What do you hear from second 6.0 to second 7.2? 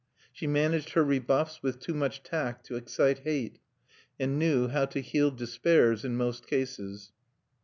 in most cases.